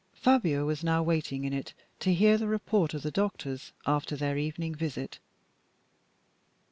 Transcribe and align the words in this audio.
Fabio 0.15 0.65
was 0.65 0.83
now 0.83 1.03
waiting 1.03 1.43
in 1.43 1.53
it, 1.53 1.75
to 1.99 2.11
hear 2.11 2.35
the 2.35 2.47
report 2.47 2.95
of 2.95 3.03
the 3.03 3.11
doctors 3.11 3.71
after 3.85 4.15
their 4.15 4.35
evening 4.35 4.73
visit. 4.73 5.19